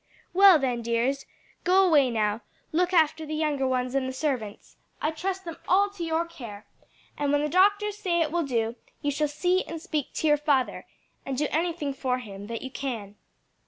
"Well 0.33 0.57
then, 0.57 0.81
dears, 0.81 1.27
go 1.63 1.85
away 1.85 2.09
now; 2.09 2.41
look 2.71 2.91
after 2.91 3.23
the 3.23 3.35
younger 3.35 3.67
ones 3.67 3.93
and 3.93 4.09
the 4.09 4.13
servants 4.13 4.75
I 4.99 5.11
trust 5.11 5.45
them 5.45 5.57
all 5.67 5.91
to 5.91 6.03
your 6.03 6.25
care; 6.25 6.65
and 7.19 7.31
when 7.31 7.41
the 7.43 7.47
doctors 7.47 7.99
say 7.99 8.19
it 8.19 8.31
will 8.31 8.41
do, 8.41 8.75
you 9.03 9.11
shall 9.11 9.27
see 9.27 9.63
and 9.65 9.79
speak 9.79 10.11
to 10.15 10.25
your 10.25 10.37
father, 10.37 10.87
and 11.23 11.37
do 11.37 11.45
anything 11.51 11.93
for 11.93 12.17
him 12.17 12.47
that 12.47 12.63
you 12.63 12.71
can." 12.71 13.13